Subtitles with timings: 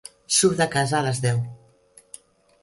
[0.37, 1.45] Surt de casa a les deu.